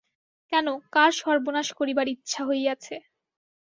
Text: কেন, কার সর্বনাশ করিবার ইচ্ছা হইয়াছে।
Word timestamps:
কেন, 0.51 0.67
কার 0.93 1.11
সর্বনাশ 1.19 1.67
করিবার 1.79 2.07
ইচ্ছা 2.07 2.41
হইয়াছে। 2.47 2.95